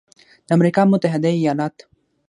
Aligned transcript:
د 0.47 0.49
امریکا 0.57 0.81
متحده 0.91 1.29
ایالات 1.39 1.75